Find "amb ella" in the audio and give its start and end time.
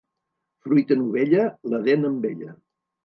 2.11-2.55